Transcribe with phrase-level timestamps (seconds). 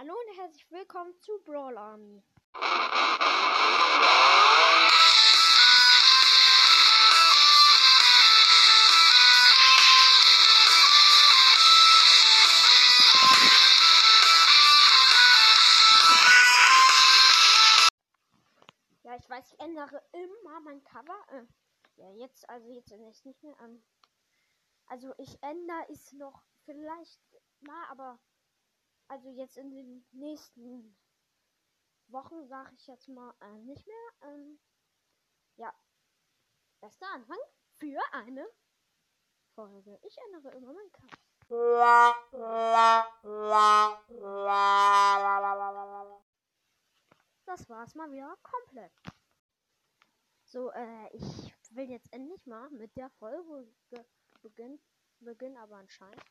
[0.00, 2.22] Hallo und herzlich willkommen zu Brawl Army.
[19.02, 21.18] Ja, ich weiß, ich ändere immer mein Cover.
[21.32, 21.42] Äh,
[21.96, 23.56] ja, jetzt, also jetzt ändere ich es nicht mehr.
[23.64, 23.82] Ähm,
[24.86, 27.20] also ich ändere es noch vielleicht
[27.58, 28.20] mal, aber
[29.08, 30.96] also jetzt in den nächsten
[32.08, 34.30] Wochen sage ich jetzt mal äh, nicht mehr.
[34.30, 34.58] Ähm,
[35.56, 35.74] ja,
[36.80, 37.38] bester Anfang
[37.78, 38.46] für eine
[39.54, 39.98] Folge.
[40.02, 41.16] Ich ändere immer mein Cover.
[47.46, 48.92] Das war's mal wieder komplett.
[50.44, 53.66] So, äh, ich will jetzt endlich mal mit der Folge
[54.42, 54.78] beginnen,
[55.20, 56.22] beginnen aber anscheinend.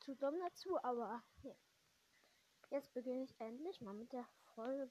[0.00, 1.54] Zu dumm dazu, aber ja.
[2.70, 4.24] Jetzt beginne ich endlich mal mit der
[4.54, 4.90] Folge.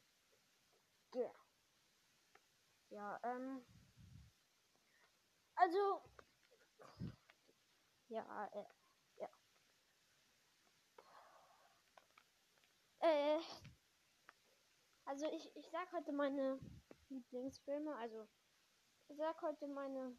[2.90, 3.66] Ja, ähm.
[5.56, 6.02] Also.
[8.10, 8.66] Ja, äh,
[9.18, 9.30] ja.
[13.00, 13.40] Äh.
[15.06, 16.60] Also ich, ich sag heute meine
[17.10, 17.96] Lieblingsfilme.
[17.96, 18.28] Also
[19.08, 20.18] ich sag heute meine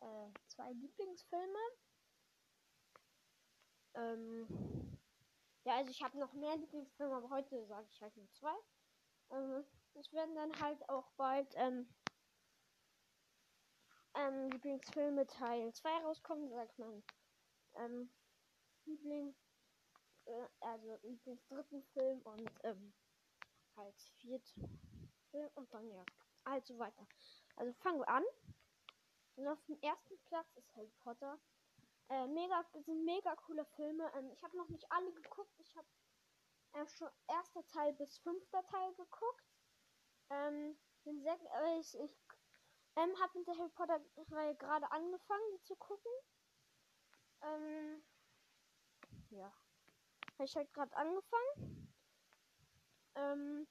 [0.00, 1.58] äh, zwei Lieblingsfilme.
[3.94, 4.98] Ähm,
[5.64, 8.54] ja, also ich habe noch mehr Lieblingsfilme, aber heute sage ich halt nur zwei.
[9.30, 9.64] Ähm,
[9.94, 11.88] es werden dann halt auch bald ähm,
[14.14, 17.02] ähm, Lieblingsfilme Teil 2 rauskommen, sagt man.
[17.74, 18.10] Ähm,
[18.84, 19.34] Liebling,
[20.26, 22.92] äh, also Lieblingsdritten Film und ähm,
[23.76, 24.80] halt vierten
[25.30, 26.04] Film und dann ja,
[26.44, 27.06] also weiter.
[27.56, 28.24] Also fangen wir an.
[29.36, 31.38] Und auf dem ersten Platz ist Harry Potter.
[32.08, 34.10] Äh, mega, sind mega coole Filme.
[34.14, 35.58] Ähm, ich habe noch nicht alle geguckt.
[35.58, 35.86] Ich habe
[36.74, 39.46] äh, schon erster Teil bis fünfter Teil geguckt.
[40.30, 42.18] Ähm, bin sehr, äh, ich, ich
[42.96, 44.00] ähm, habe mit der Harry Potter
[44.30, 46.12] Reihe gerade angefangen, die zu gucken.
[47.42, 48.02] Ähm,
[49.30, 49.52] ja,
[50.38, 51.92] ich halt gerade angefangen.
[53.14, 53.66] Ähm,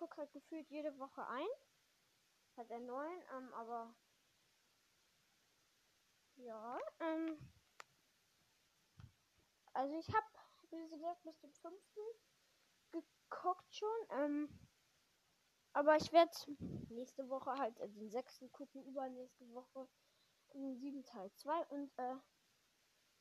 [0.00, 1.46] gucke halt gefühlt jede Woche ein.
[2.56, 3.94] Halt der neuen, ähm, aber
[6.36, 7.38] ja, ähm,
[9.74, 10.26] also ich habe,
[10.70, 12.00] wie gesagt, bis zum fünften
[12.90, 14.48] geguckt schon, ähm,
[15.74, 16.32] aber ich werde
[16.88, 19.86] nächste Woche halt äh, den sechsten gucken, übernächste Woche
[20.54, 22.16] den sieben Teil 2 und äh,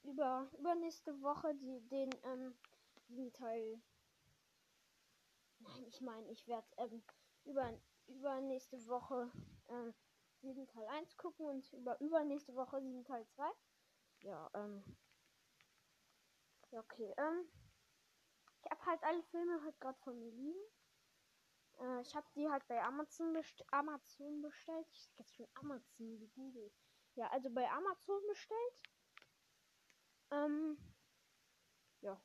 [0.04, 2.58] über übernächste Woche die, den ähm,
[3.10, 3.82] sieben Teil.
[5.90, 7.04] Ich meine, ich werde ähm,
[7.46, 7.74] über
[8.08, 9.32] übernächste Woche
[9.70, 9.94] ähm,
[10.42, 13.50] 7 Teil 1 gucken und über übernächste Woche 7 Teil 2.
[14.22, 14.84] Ja, ähm.
[16.72, 17.50] Ja, okay, ähm.
[18.64, 20.60] Ich habe halt alle Filme halt gerade von mir liegen.
[21.80, 24.88] Äh, ich habe die halt bei Amazon, best Amazon bestellt.
[24.92, 26.74] Ich sag jetzt schon Amazon gegoogelt.
[27.16, 28.84] Ja, also bei Amazon bestellt.
[30.30, 30.78] Ähm.
[32.02, 32.22] Ja.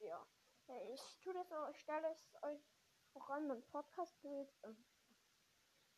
[0.00, 0.26] Ja.
[0.94, 2.60] Ich tue das auch, ich stelle es euch
[3.14, 4.52] auch an mein Podcast-Bild.
[4.64, 4.84] Ähm,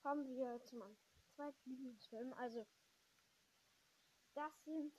[0.02, 0.96] haben wir zu meinem
[1.34, 2.32] zweiten Lieblingsfilm.
[2.34, 2.66] Also,
[4.34, 4.92] das sind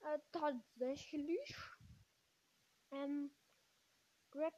[0.00, 1.56] äh, tatsächlich
[2.92, 3.34] ähm,
[4.30, 4.54] Greg,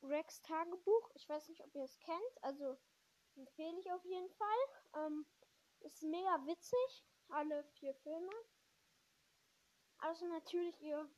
[0.00, 1.10] Gregs Tagebuch.
[1.14, 2.42] Ich weiß nicht, ob ihr es kennt.
[2.42, 2.78] Also,
[3.36, 5.06] empfehle ich auf jeden Fall.
[5.06, 5.26] Ähm,
[5.80, 7.04] ist mega witzig.
[7.28, 8.32] Alle vier Filme.
[9.98, 11.10] Also natürlich, ihr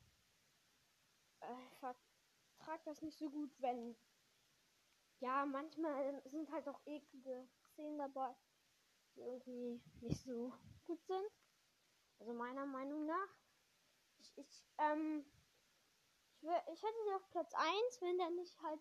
[1.40, 1.70] äh,
[2.60, 3.96] vertragt das nicht so gut, wenn
[5.20, 8.34] ja, manchmal sind halt auch eklige Szenen dabei,
[9.14, 10.52] die irgendwie nicht so
[10.86, 11.30] gut sind.
[12.18, 13.28] Also meiner Meinung nach.
[14.18, 15.24] Ich, ich, ähm,
[16.32, 18.80] ich, wär, ich hätte sie auf Platz 1, wenn da nicht halt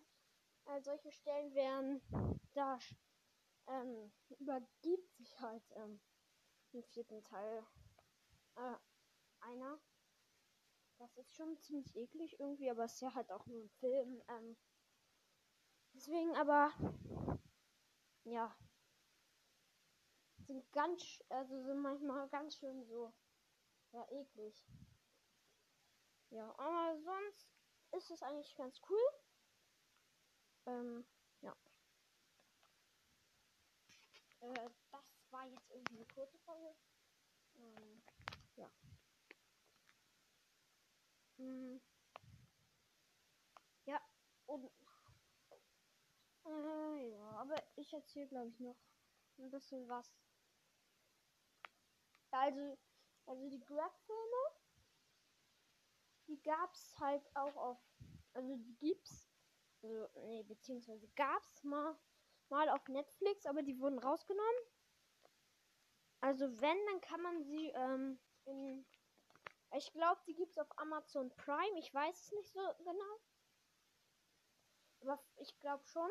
[0.66, 2.02] äh, solche Stellen wären,
[2.52, 2.78] da
[3.66, 6.00] ähm, übergibt sich halt ähm,
[6.72, 7.66] im vierten Teil
[8.56, 8.76] äh,
[9.40, 9.78] einer.
[11.00, 14.22] Das ist schon ziemlich eklig irgendwie, aber es ist ja halt auch nur ein Film.
[14.28, 14.56] Ähm,
[15.94, 16.72] Deswegen aber,
[18.24, 18.56] ja,
[20.46, 23.12] sind ganz, also sind manchmal ganz schön so,
[23.92, 24.64] ja, eklig.
[26.30, 27.50] Ja, aber sonst
[27.92, 28.98] ist es eigentlich ganz cool.
[30.66, 31.04] Ähm,
[31.40, 31.56] ja.
[34.40, 36.74] Äh, das war jetzt irgendwie eine kurze Folge.
[37.56, 38.02] Ähm,
[38.56, 38.70] ja.
[41.40, 41.80] Hm.
[43.86, 44.00] Ja,
[44.46, 44.70] und
[46.44, 48.76] Äh, ja, aber ich erzähle, glaube ich, noch
[49.38, 50.12] ein bisschen was.
[52.32, 52.76] Also,
[53.26, 54.42] also die Grab-Filme,
[56.28, 57.78] die gab's halt auch auf,
[58.32, 59.30] also die gibt's,
[59.82, 61.98] also, nee, beziehungsweise gab's mal,
[62.48, 64.62] mal auf Netflix, aber die wurden rausgenommen.
[66.22, 68.86] Also wenn, dann kann man sie, ähm, in,
[69.76, 73.20] ich glaube, die gibt's auf Amazon Prime, ich weiß es nicht so genau.
[75.00, 76.10] Aber ich glaube schon.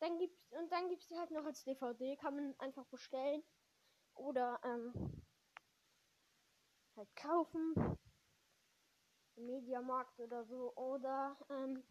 [0.00, 3.42] Dann gibt's und dann gibt's die halt noch als DVD, kann man einfach bestellen
[4.14, 4.92] oder ähm,
[6.96, 7.74] halt kaufen.
[9.36, 11.84] Im Mediamarkt oder so oder ähm,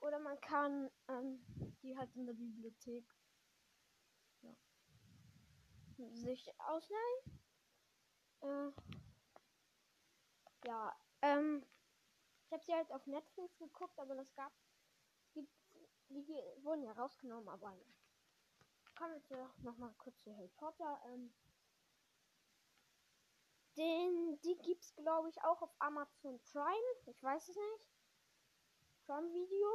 [0.00, 1.44] oder man kann ähm,
[1.82, 3.04] die halt in der Bibliothek
[4.42, 4.54] ja,
[6.14, 7.40] sich ausleihen.
[8.42, 8.70] Äh,
[10.64, 11.64] ja, ähm,
[12.46, 14.52] ich habe sie halt auf Netflix geguckt, aber das gab,
[15.32, 15.52] gibt,
[16.08, 16.26] die
[16.62, 17.76] wurden ja rausgenommen, aber
[18.96, 21.00] kommen wir jetzt nochmal kurz zu Harry Potter.
[21.06, 21.32] Ähm,
[23.76, 26.96] den, die gibt's glaube ich auch auf Amazon Prime.
[27.06, 27.90] Ich weiß es nicht.
[29.04, 29.68] Prime Video.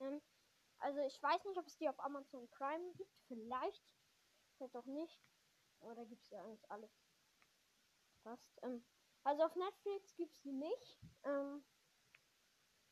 [0.00, 0.20] Ähm,
[0.78, 3.16] also ich weiß nicht, ob es die auf Amazon Prime gibt.
[3.28, 3.94] Vielleicht.
[4.56, 5.22] Vielleicht auch nicht.
[5.80, 7.01] Da gibt es ja eigentlich alles.
[8.22, 8.58] Fast.
[8.62, 8.84] Ähm,
[9.24, 10.98] also auf Netflix gibt es nicht.
[11.24, 11.64] Ähm,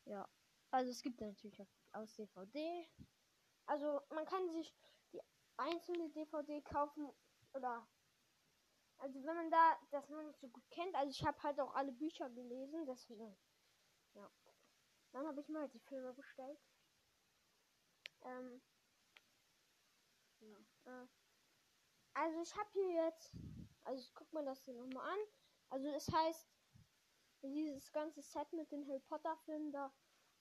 [0.05, 0.27] ja.
[0.71, 2.89] Also es gibt natürlich auch aus DVD.
[3.65, 4.73] Also man kann sich
[5.13, 5.21] die
[5.57, 7.11] einzelne DVD kaufen
[7.53, 7.87] oder
[8.97, 11.73] also wenn man da das noch nicht so gut kennt, also ich habe halt auch
[11.73, 13.35] alle Bücher gelesen, deswegen
[14.13, 14.29] ja.
[15.11, 16.59] Dann habe ich mal die Filme bestellt.
[18.23, 18.61] Ähm,
[20.39, 21.07] ja, äh,
[22.13, 23.35] also ich habe hier jetzt,
[23.83, 25.19] also ich guck mir das hier nochmal an.
[25.69, 26.49] Also es heißt
[27.43, 29.91] dieses ganze Set mit den Harry Potter Filmen da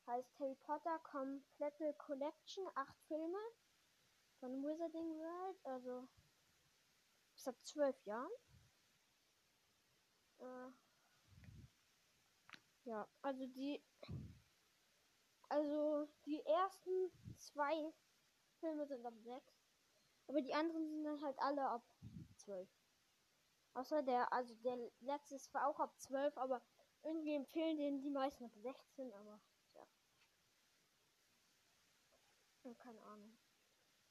[0.07, 3.39] heißt Harry Potter komplette Collection, acht Filme
[4.41, 6.09] von Wizarding World, also
[7.47, 8.33] ab zwölf Jahren.
[10.39, 10.71] Äh,
[12.85, 13.83] ja, also die,
[15.49, 17.93] also die ersten zwei
[18.59, 19.60] Filme sind ab sechs,
[20.31, 21.83] aber die anderen sind dann halt alle ab
[22.37, 22.69] zwölf.
[23.75, 26.63] Außer der, also der letzte war auch ab zwölf, aber
[27.03, 29.41] irgendwie empfehlen den die meisten ab 16, aber
[29.75, 29.85] ja.
[32.75, 33.37] keine Ahnung.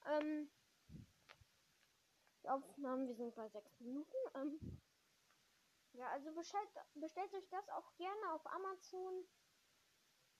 [0.07, 0.51] Ähm,
[2.43, 4.17] die Aufnahmen, wir sind bei sechs Minuten.
[4.33, 4.81] Ähm,
[5.93, 9.25] ja, also bestellt, bestellt euch das auch gerne auf Amazon.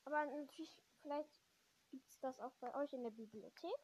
[0.03, 1.41] Aber natürlich, vielleicht
[1.89, 3.79] gibt es das auch bei euch in der Bibliothek.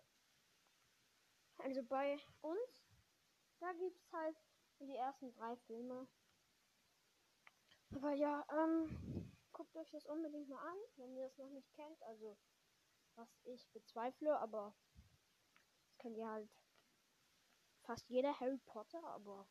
[1.58, 2.86] Also bei uns,
[3.60, 4.38] da gibt es halt
[4.80, 6.08] die ersten drei Filme.
[7.96, 12.02] Aber ja, ähm, guckt euch das unbedingt mal an, wenn ihr es noch nicht kennt.
[12.04, 12.38] Also,
[13.16, 14.76] was ich bezweifle, aber
[15.86, 16.50] das kennt ihr halt
[17.84, 19.48] fast jeder Harry Potter, aber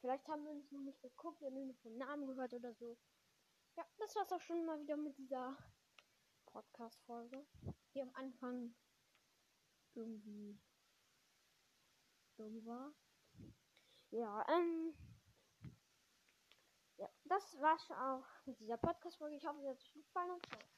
[0.00, 2.98] vielleicht haben wir es noch nicht geguckt und nur vom Namen gehört oder so.
[3.76, 5.56] Ja, das war's auch schon mal wieder mit dieser
[6.46, 7.46] Podcast-Folge,
[7.94, 8.74] die am Anfang
[9.94, 10.58] irgendwie
[12.36, 12.92] dumm war.
[14.10, 14.94] Ja, ähm.
[16.96, 19.36] Ja, das war's auch mit dieser Podcast-Folge.
[19.36, 20.71] Ich hoffe, es hat euch gefallen und ciao.